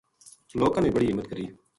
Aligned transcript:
لوکاں 0.59 0.83
نے 0.83 0.89
بڑی 0.95 1.07
ہمت 1.11 1.25
کری 1.29 1.45